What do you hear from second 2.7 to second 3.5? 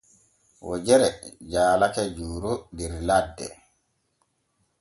der ladde.